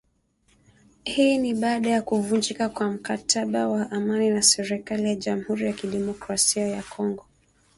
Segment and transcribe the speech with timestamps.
[1.03, 6.67] Hii ni baada ya kuvunjika kwa mkataba wa amani na serikali ya Jamhuri ya Kidemokrasia
[6.67, 7.25] ya Kongo